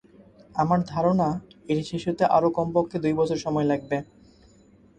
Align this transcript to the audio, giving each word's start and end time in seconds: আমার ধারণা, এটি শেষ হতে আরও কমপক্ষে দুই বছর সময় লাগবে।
আমার 0.55 0.79
ধারণা, 0.87 1.27
এটি 1.69 1.83
শেষ 1.91 2.03
হতে 2.07 2.23
আরও 2.35 2.49
কমপক্ষে 2.57 2.97
দুই 3.03 3.13
বছর 3.19 3.37
সময় 3.45 3.67
লাগবে। 3.71 3.97